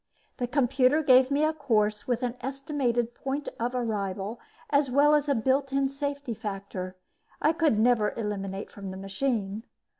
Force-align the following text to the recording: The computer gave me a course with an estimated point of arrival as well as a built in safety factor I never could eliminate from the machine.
The 0.37 0.47
computer 0.47 1.03
gave 1.03 1.29
me 1.29 1.43
a 1.45 1.53
course 1.53 2.07
with 2.07 2.23
an 2.23 2.33
estimated 2.41 3.13
point 3.13 3.47
of 3.59 3.75
arrival 3.75 4.39
as 4.71 4.89
well 4.89 5.13
as 5.13 5.29
a 5.29 5.35
built 5.35 5.71
in 5.71 5.87
safety 5.89 6.33
factor 6.33 6.95
I 7.39 7.51
never 7.69 8.09
could 8.09 8.17
eliminate 8.19 8.71
from 8.71 8.89
the 8.89 8.97
machine. 8.97 9.61